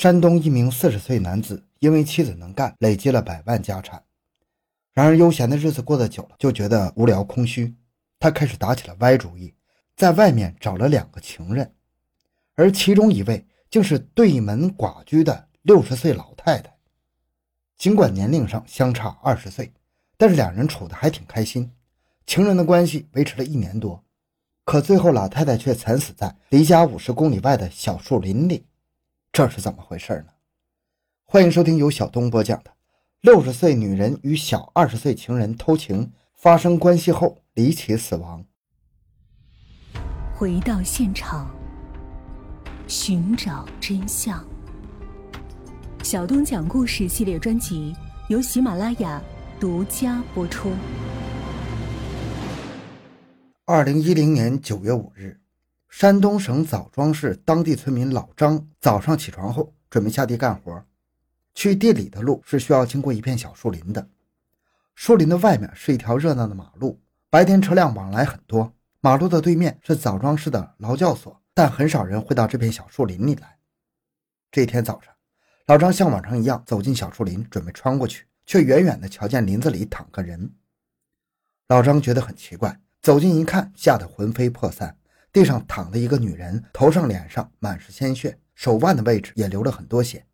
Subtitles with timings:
[0.00, 4.00] 山东一名四十岁男子因为妻子能干，累积了百万家产。
[4.92, 7.74] 然而悠闲的日子过得久了，就觉得无聊空虚。
[8.20, 9.52] 他开始打起了歪主意，
[9.96, 11.74] 在外面找了两个情人，
[12.54, 16.72] 而其中一位竟是对门寡居的六十岁老太太。
[17.76, 19.72] 尽管年龄上相差二十岁，
[20.16, 21.72] 但是两人处得还挺开心，
[22.24, 24.04] 情人的关系维持了一年多。
[24.64, 28.64] 可最后，老太太却惨死在离家五十公里外的小树林里，
[29.38, 30.32] 这是怎么回事呢？
[31.24, 32.72] 欢迎收听由小东播讲的。
[33.20, 38.44] 六十岁女人与小二十岁情人偷情发生关系后离奇死亡。
[40.34, 41.48] 回到现场，
[42.88, 44.44] 寻找真相。
[46.02, 47.94] 小东讲故事系列专辑
[48.28, 49.22] 由喜马拉雅
[49.60, 50.72] 独家播出。
[53.66, 55.37] 二零一零年九月五日，
[55.88, 60.84] 山东省枣庄市当地村民老张早上起床后准备下地干活。
[61.54, 64.08] 去地里的路是需要经过一片小树林的，
[64.94, 67.00] 树林的外面是一条热闹的马路，
[67.30, 68.72] 白天车辆往来很多。
[69.00, 73.58] 马路的对面是枣庄市的劳教所，但很少人会到这片小树林里来。
[74.52, 75.12] 这天早上，
[75.66, 80.52] 老张像往常一样走进小树林，准备穿过去，却远远地瞧见林子里躺个人。
[81.66, 84.96] 老张觉得很奇怪，走近一看，吓得魂飞魄散。
[85.32, 90.26] 地上躺着一个女人，头上、脸上满是鲜血，手腕的位置也流了很多血。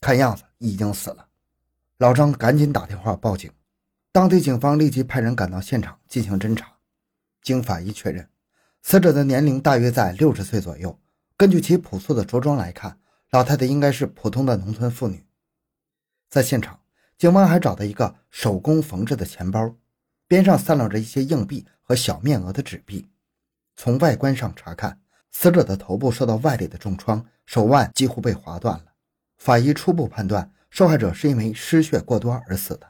[0.00, 1.28] 看样子已经死了，
[1.98, 3.50] 老张赶紧打电话报警，
[4.12, 6.76] 当地警方立即派人赶到现场进行侦查。
[7.42, 8.28] 经法医确认，
[8.82, 10.98] 死者的年龄大约在六十岁左右。
[11.36, 12.98] 根据其朴素的着装来看，
[13.30, 15.26] 老太太应该是普通的农村妇女。
[16.28, 16.80] 在现场，
[17.18, 19.74] 警方还找到一个手工缝制的钱包，
[20.26, 23.10] 边上散落着一些硬币和小面额的纸币。
[23.76, 28.86] 从外观上查看，死者的头部受到外力的重创，手腕几乎被划断了。
[29.38, 32.88] 法医初步判断，受害者是因为失血过多而死的。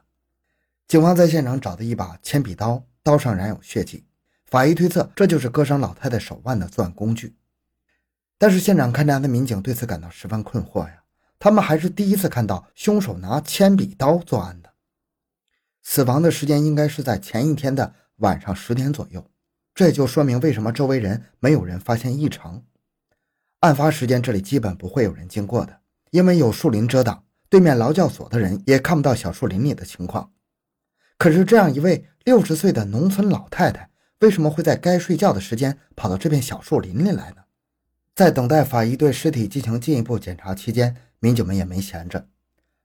[0.88, 4.04] 警方在现场找到一把铅笔刀，刀上染有血迹。
[4.46, 7.36] 法医推测，这就是割伤老太太手腕的作案工具。
[8.36, 11.04] 但是现场勘查的民警对此感到十分困惑呀，
[11.38, 14.70] 他们还是第一次看到凶手拿铅笔刀作案的。
[15.82, 19.30] 死亡的时间应该是在前一天的晚上十点左右，
[19.74, 22.62] 这就说明为什么周围人没有人发现异常。
[23.60, 25.80] 案发时间这里基本不会有人经过的。
[26.10, 30.32] 因为有树林遮挡，对面劳教所的人也看不到小树林里的情况。
[31.16, 33.88] 可是，这样一位六十岁的农村老太太，
[34.18, 37.44] 为什么会在该睡觉的时间跑到这片小树林里来呢？
[38.16, 42.26] 在等待法医对尸体进行进一步检查期间，民警们也没闲着，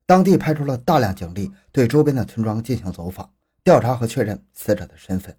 [0.06, 5.36] 当地派出了大量警力，对周边的村庄进行走访、调查和确认死者的身份。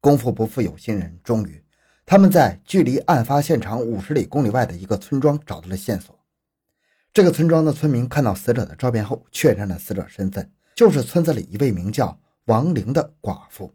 [0.00, 1.62] 功夫不负有心人，终于，
[2.06, 6.18] 他们在距离案发现场五十里公里外的一个村庄找到了线索。
[7.12, 13.74] 这个村庄的村民看到死者的照片后，确认了死者身份，就是村子里一位名叫王玲的寡妇。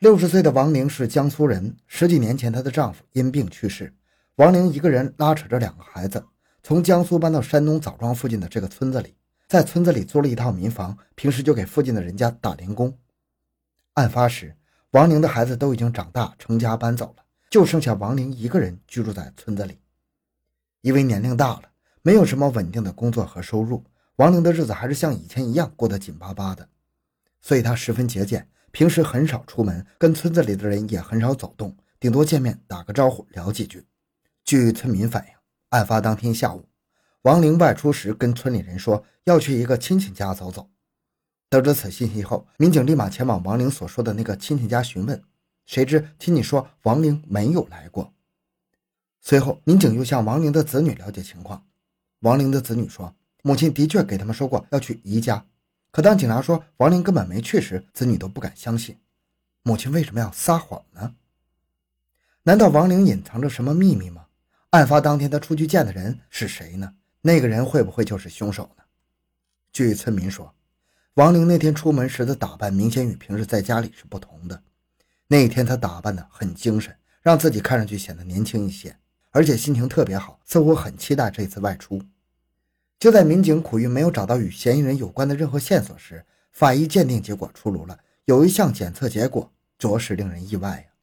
[0.00, 3.94] 六十岁的王玲是江苏人，十几年前她的丈夫因病去世，
[4.34, 6.22] 王玲一个人拉扯着两个孩子，
[6.62, 9.14] 从江苏搬到山东枣庄附近的这个村子里，
[9.48, 12.92] 在村子里租了一套民房，平时就给附近的人家打零工。
[13.94, 14.56] 案发时，
[14.92, 19.78] 王玲的孩子都已经长大成家搬走了，就剩下王玲一个人居住在村子里。
[20.80, 21.64] 因为年龄大了，
[22.00, 23.84] 没有什么稳定的工作和收入，
[24.16, 26.66] 王玲的日子还是像以前一样过得紧巴巴的，
[27.42, 33.86] 所以她十分节俭，平时很少出门，跟村子里的人也很少走动，顶多见面打个招呼聊几句。
[34.42, 35.34] 据村民反映，
[35.68, 36.66] 案发当天下午，
[37.22, 40.70] 王玲外出时跟村里人说要去一个亲戚家走走。
[41.52, 45.22] 得知此信息后，民警立马前往王玲所说的那个亲戚家询问，
[45.66, 48.10] 谁知亲戚说王玲没有来过。
[49.20, 51.66] 随后，民警又向王玲的子女了解情况。
[52.20, 55.44] 王玲的子女说，母亲的确给他们说过要去姨家，
[55.90, 58.96] 可当警察说王玲根本没去时，子女都不敢相信。
[59.62, 61.16] 母亲为什么要撒谎呢？
[62.44, 64.24] 难道王玲隐藏着什么秘密吗？
[64.70, 66.94] 案发当天她出去见的人是谁呢？
[67.20, 68.84] 那个人会不会就是凶手呢？
[69.70, 70.54] 据村民说，
[71.14, 74.62] 王玲那天出门时的打扮明显与平时在家里是不同的。
[75.28, 78.96] 那一天她打扮的很精神，让自己看上去显得年轻一些。
[79.30, 82.00] 而且心情特别好，似乎很期待这次外出。
[82.98, 90.94] 就在民警苦于没有找到与嫌疑人有关的任何线索时，法医鉴定结果出炉了，有一项检测结果着实令人意外呀。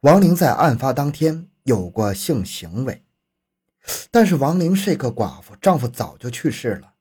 [0.00, 3.02] 王玲在案发当天有过性行为，
[4.10, 6.92] 但是王玲是一个寡妇，丈夫早就去世了。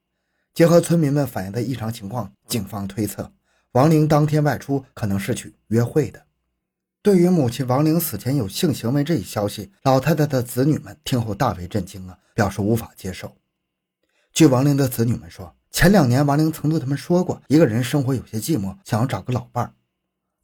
[0.60, 3.32] 结合村民们反映的异常情况，警方推测
[3.72, 6.22] 王玲当天外出可能是去约会的。
[7.02, 13.38] 对于母亲王玲死前有性行为这一消息，老太太的子女们听后大为震惊啊，表示无法接受。
[14.34, 19.72] 据王玲的子女们说，前两年王玲曾对他们说过，一个人生活有些寂寞，想要找个老伴儿。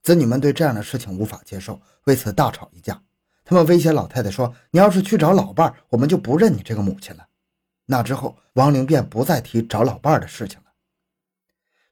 [0.02, 3.02] 子女们对这样的事情无法接受，为此大吵一架。
[3.44, 7.28] 他们威胁老太太说：“你要是去找老伴儿，我们就不认你这个母亲了。”
[7.86, 10.66] 那之后，王玲便不再提找老伴儿的事情了。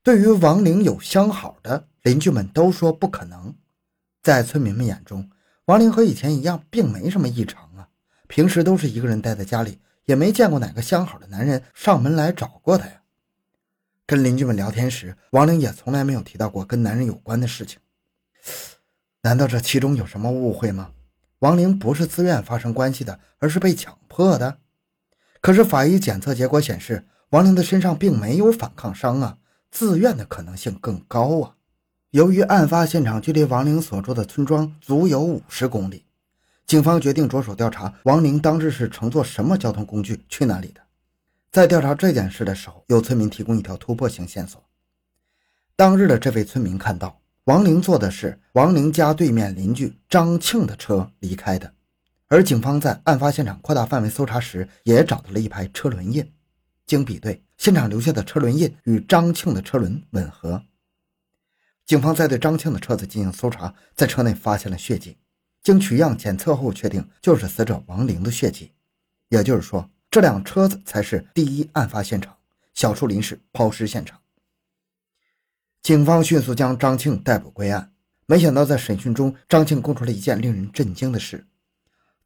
[0.01, 3.56] 对于王玲有相好的邻居们都说不可能。
[4.22, 5.30] 在村民们眼中，
[5.66, 7.90] 王玲和以前一样，并没什么异常啊。
[8.28, 13.01] 平时都是一个人待在家里，也没见过哪个相好的男人上门来找过她呀。
[14.06, 17.80] 跟邻居们聊天时，王玲也从来没有提到过跟男人有关的事情。
[19.22, 20.92] 难道这其中有什么误会吗？
[21.39, 24.57] 王玲不是自愿发生关系的，而是被强迫的。
[25.44, 29.38] 可是法医检测结果显示，王玲的身上并没有反抗伤啊，
[29.69, 31.56] 自愿的可能性更高啊。
[32.12, 36.06] 由于案发现场距离王玲所住的村庄足有五十公里，
[36.66, 40.80] 警方决定着手调查王玲当日是乘坐什么交通工具去哪里的。
[41.51, 44.63] 在调查这件事的时候，有村民提供一条突破性线索：
[45.75, 47.19] 当日的这位村民看到。
[47.44, 51.74] 王玲坐的是王玲家对面邻居张庆的车离开的，
[52.33, 56.33] 而警方在案发现场扩大范围搜查时，也找到了一排车轮印。
[56.88, 60.63] 经比对，现场留下的车轮印与张庆的车轮吻合。
[61.85, 65.19] 警方在对张庆的车子进行搜查，在车内发现了血迹，
[65.62, 68.71] 经取样检测后确定就是死者王玲的血迹。
[69.29, 72.36] 也就是说，这辆车子才是第一案发现场——
[72.74, 74.19] 小树林是抛尸现场。
[75.83, 77.94] 警方迅速将张庆逮捕归案，
[78.25, 81.45] 没想到在审讯中，张庆供出了一件令人震惊的事：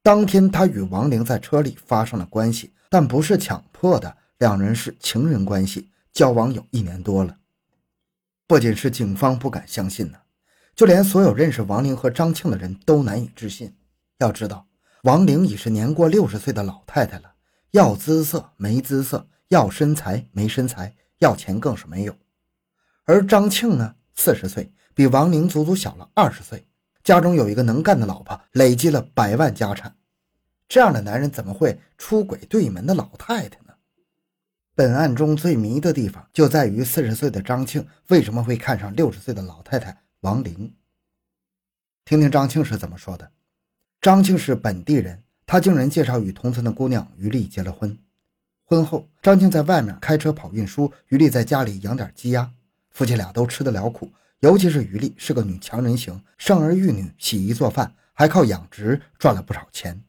[0.08, 7.38] 当天他与王玲在车里发生了关系，但不是强迫的，两人是情人关系，交往有一年多了。
[8.48, 10.18] 不仅是警方不敢相信呢，
[10.74, 13.76] 就连所有认识王玲和张庆的人都难以置信。
[14.20, 14.66] 要知道，
[15.04, 17.34] 王玲已是年过六十岁的老太太了，
[17.72, 22.16] 要姿色没姿色，要身材没身材，要钱更是没有。
[23.04, 26.66] 而张庆呢，四十岁，比王玲足足小了二十岁，
[27.08, 29.96] 家中有一个能干的老婆，累积了百万家产。
[30.68, 33.74] 这样的男人怎么会出轨对门的老太太呢？
[34.76, 40.74] 本案中最迷的地方就在于四十岁的张庆为什么会看上六十岁的老太太王玲。
[42.04, 43.32] 听听张庆是怎么说的：
[44.02, 47.98] 张庆是本地人，他经人介绍与同村的姑娘于丽结了婚。
[48.66, 52.52] 婚后，张庆在外面开车跑运输，于丽在家里养点鸡鸭。
[52.90, 54.12] 夫妻俩都吃得了苦，
[54.42, 60.04] 尤其是于丽是个女强人型，生儿育女、洗衣做饭，还靠养殖赚了不少钱。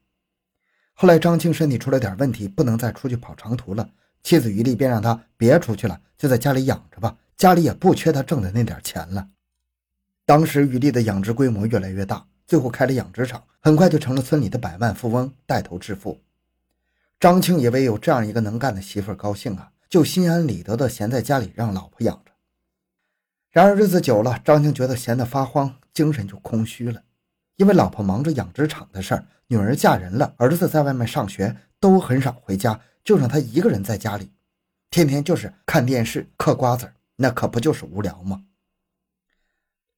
[0.92, 3.88] 后来张庆身体出了点问题，不能再出去跑长途了，
[4.22, 9.28] 妻子于丽便让他别出去了，就在家里养着吧，家里也不缺他挣的那点钱了。
[10.26, 16.20] 当时于丽的养殖规模越来越大，最后开了养殖场，很快就成了村里的百万富翁，带头致富。
[17.18, 22.27] 张庆也为有这样一个能干的媳妇高兴啊，就心安理得的闲在家里让老婆养着。
[23.50, 27.02] 然而日子久了，张庆觉得闲得发慌，精神就空虚了。
[27.56, 34.30] 因为老婆忙着养殖场的事儿，女儿嫁人了，儿子在外面上学，都很少回家，就剩他一个人在家里，
[34.90, 38.44] 天天就是看电视、嗑瓜子儿那可不就是无聊吗？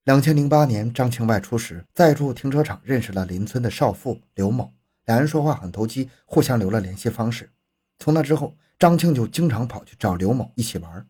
[0.04, 4.72] 两千零八年，张庆外出时，在一处停车场认识了邻村的少妇刘某，
[5.04, 7.50] 两人说话很投机，互相留了联系方式。
[7.98, 11.06] 从那之后，张庆就经常跑去找刘某一起玩。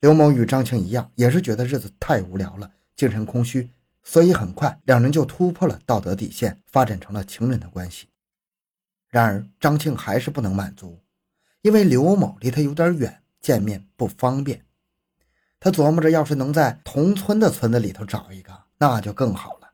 [0.00, 3.70] 刘某与张庆一样，也是觉得日子太无聊了，精神空虚，
[4.04, 8.06] 所以很快两人就突破了道德底线，发展成了情人的关系。
[9.08, 11.00] 然而张庆还是不能满足，
[11.62, 14.62] 因为刘某离他有点远，见面不方便。
[15.58, 19.70] 他琢磨着，要是能在同村的村子里头找一个，那就更好了。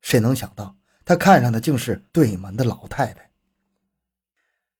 [0.00, 3.30] 谁能想到，他看上的竟是对门的老太太。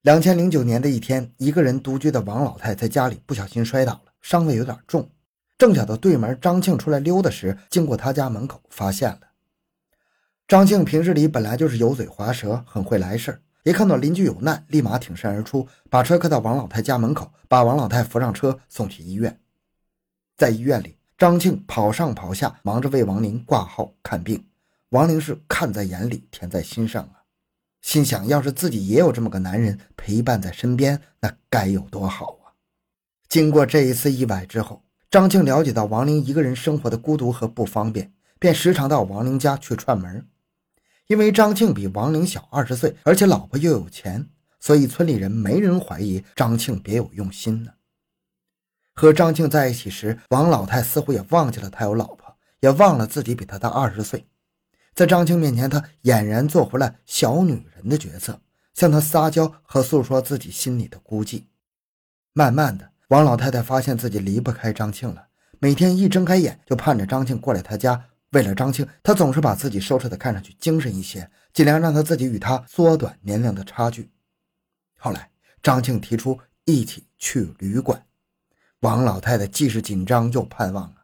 [0.03, 4.10] 两千零九年的一天，一个人独居的王老太在家里不小心摔倒了。
[4.21, 5.11] 伤的有点重，
[5.59, 9.21] 正巧到对门张庆出来溜达时，经过他家门口发现了。
[10.49, 19.39] 张庆平日里本来就是油嘴滑舌，很会来事儿，一看到邻居有难，立马挺身而出，把车开到王老太家门口，把王老太扶上车送去医院。
[20.37, 24.45] 在医院里，张庆跑上跑下，忙着为王玲挂号看病。
[24.89, 27.23] 王玲是看在眼里，甜在心上啊，
[27.81, 32.40] 心想要是自己也有这么个男人陪伴在身边，那该有多好。
[33.31, 40.27] 经过这一次意外之后，张庆了解到王玲一个人生活的孤独和不方便，便时常到王玲家去串门。
[41.07, 47.75] 因为张庆比王玲小二十岁，而且老婆又有钱，所以村里人没人怀疑张庆别有用心呢。
[48.95, 54.27] 和张庆在一起时，王老太似乎也忘记了他有老婆，也忘了自己比他大二十岁，
[54.93, 58.41] 在张庆面前，他俨然做回了小女人的角色，
[58.75, 61.45] 向他撒娇和诉说自己心里的孤寂。
[62.33, 65.27] 慢慢的，王老太太发现自己离不开张庆了，
[65.59, 68.05] 每天一睁开眼就盼着张庆过来她家。
[68.31, 74.09] 为了张庆，她总是把自己收拾的看上去精神一些，尽量让她自己与他缩短年龄的差距。
[74.97, 75.29] 后来，
[75.61, 78.01] 张庆提出一起去旅馆，
[78.83, 80.95] 王老太太既是紧张又盼望啊。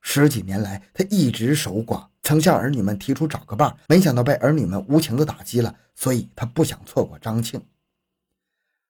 [0.00, 7.60] 十几年来，她一直守寡，曾向儿女们提出找个伴，没想到被儿女们无情的打击了，所以她不想错过张庆。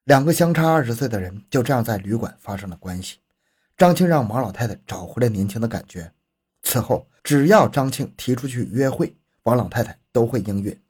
[0.09, 3.19] 两个相差二十岁的人就这样在旅馆发生了关系。
[3.77, 6.11] 张庆让王老太太找回了年轻的感觉。
[6.62, 10.81] 此后，只要张庆提出去约会，王老太太都会应允。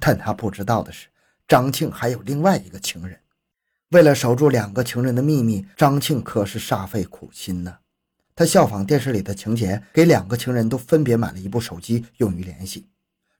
[0.00, 1.08] 但他不知道的是，
[1.46, 3.20] 张庆还有另外一个情人。
[3.90, 7.76] 为了守住两个情人的秘密，张庆可是煞费苦心呢。
[8.34, 12.88] 他效仿电视里的情节，给两个情人都分别买了一部手机，用于联系。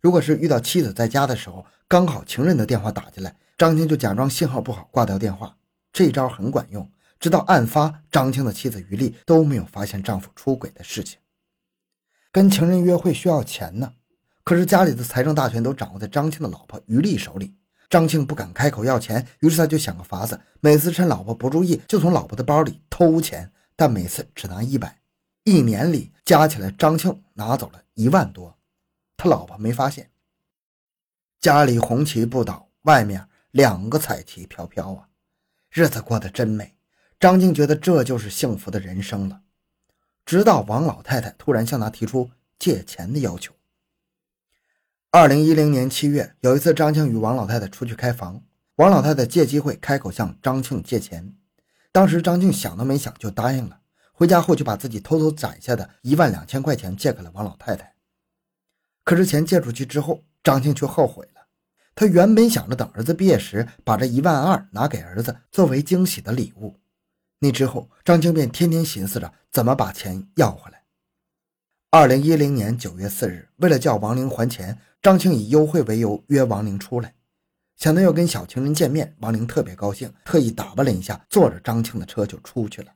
[0.03, 3.35] 如果是遇到妻子在家的时候，刚好情人的电话打进来。
[3.59, 5.57] 张青就假装信号不好，挂掉电话。
[5.93, 6.91] 这招很管用。
[7.19, 11.19] 直到案发，张青的妻子于丽都没有发现丈夫出轨的事情。
[12.31, 13.95] 跟情人约会需要钱呢，
[14.45, 17.57] 可是家里的财政大权都掌握在张青的老婆于丽手里。
[17.89, 25.01] 张庆不敢开口要钱，于是他就想个法子，每次趁老婆不注意，就从老婆的包里偷钱，但每次只拿一百。
[25.45, 28.59] 一年里加起来，张庆拿走了一万多，
[29.17, 30.11] 他老婆没发现。
[31.41, 33.27] 家里红旗不倒，外面。
[33.57, 35.09] 两个彩旗飘飘啊，
[35.71, 36.77] 日子过得真美。
[37.19, 39.41] 张静觉得这就是幸福的人生了。
[40.27, 43.55] 直到王老太太突然向他提出借钱的要求。
[45.11, 48.43] 二零一零年七月，有一次张庆与王老太太出去开房，
[48.75, 51.35] 王老太太借机会开口向张庆借钱。
[51.91, 53.81] 当时张庆想都没想就答应了。
[54.13, 57.95] 回家后就把自己偷偷攒下的一万两千块钱借给了王老太太。
[59.03, 61.36] 可是钱借出去之后，张庆却后悔了。
[61.97, 66.79] 他原本想着等儿子毕业时，把这一万二拿给儿子作为惊喜的礼物。
[67.39, 70.83] 那之后，张青便天天寻思着怎么把钱要回来。
[71.91, 77.15] 二零一零年九月四日，为了叫王玲还钱，张青以优惠为由约王玲出来，
[77.77, 79.17] 想到要跟小情人见面。
[79.21, 82.93] 王玲特别高兴，特意打扮了一下，坐着张庆的车就出去了。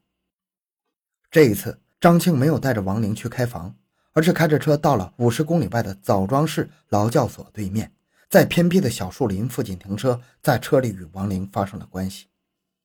[1.31, 3.75] 这一次，张庆没有带着王玲去开房，
[4.13, 7.91] 而是开着车到了五十公里外的枣庄市劳教所对面。
[8.31, 12.29] 在偏僻的小树林附近停车，在车里与王玲发生了关系。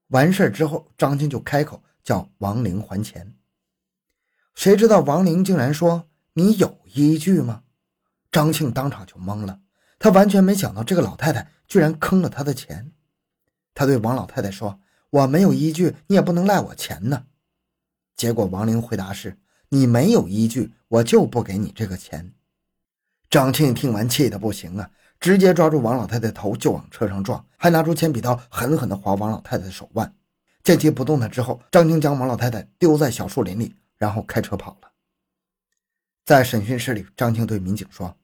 [0.07, 3.31] 完事之后，张青就开口叫王玲还钱。
[4.55, 7.61] 谁知道王玲竟然说：“你有依据吗？”
[8.31, 9.59] 张庆当场就懵了，
[9.99, 12.91] 他完全没想到这个老太太居然坑了他的钱。
[13.75, 14.79] 他对王老太太说
[15.11, 17.27] ：“我没有依据，你也不能赖我钱呢。”
[18.17, 19.37] 结果王玲回答是
[19.69, 22.33] ：“你没有依据，我就不给你这个钱。”
[23.29, 24.89] 张庆听完气得不行啊！
[25.25, 30.13] 直接抓住王老太太头就往车上撞，还拿出铅笔刀狠狠地划王老太太的手腕。
[30.63, 34.91] 见其不动弹之后，张青将王老太太丢在小树林里，然后开车跑了。
[36.25, 38.15] 在审讯室里，张青对民警说：“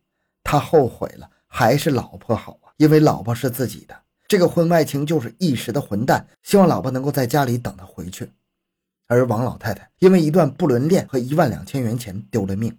[0.46, 4.00] 他后悔了，还是老婆好啊，因为老婆是自己的。
[4.28, 8.32] 这个婚外情就是一时的混蛋，希望老婆能够在家里等他回去。”
[9.10, 12.78] 而王老太太因为一段不伦恋和一万两千元钱丢了命，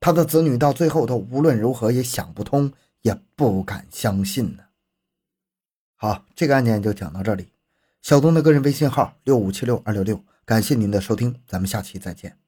[0.00, 2.72] 他的子女到最后都无论如何也想不通。
[3.02, 4.64] 也不敢相信呢。
[5.94, 7.52] 好，这个案件就讲到这里。
[8.02, 12.39] 小东的个人微信号六五七六二六六，感谢您的收听，咱们下期再见。